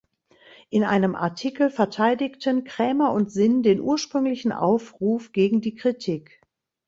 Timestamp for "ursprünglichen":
3.79-4.51